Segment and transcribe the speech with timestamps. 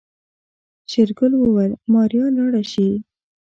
[0.91, 2.89] شېرګل وويل ماريا لاړه شي.